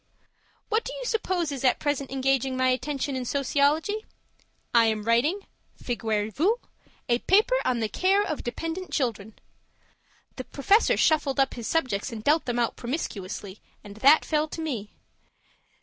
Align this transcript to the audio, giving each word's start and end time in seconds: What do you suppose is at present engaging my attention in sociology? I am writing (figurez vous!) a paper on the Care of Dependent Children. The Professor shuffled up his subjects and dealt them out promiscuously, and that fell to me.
What 0.69 0.83
do 0.83 0.91
you 0.95 1.05
suppose 1.05 1.51
is 1.51 1.63
at 1.63 1.77
present 1.77 2.09
engaging 2.09 2.57
my 2.57 2.69
attention 2.69 3.15
in 3.15 3.23
sociology? 3.23 4.03
I 4.73 4.85
am 4.85 5.03
writing 5.03 5.41
(figurez 5.79 6.33
vous!) 6.33 6.59
a 7.07 7.19
paper 7.19 7.57
on 7.63 7.81
the 7.81 7.87
Care 7.87 8.23
of 8.23 8.43
Dependent 8.43 8.89
Children. 8.91 9.35
The 10.37 10.43
Professor 10.45 10.97
shuffled 10.97 11.39
up 11.39 11.53
his 11.53 11.67
subjects 11.67 12.11
and 12.11 12.23
dealt 12.23 12.45
them 12.45 12.57
out 12.57 12.75
promiscuously, 12.75 13.59
and 13.83 13.97
that 13.97 14.25
fell 14.25 14.47
to 14.47 14.59
me. 14.59 14.89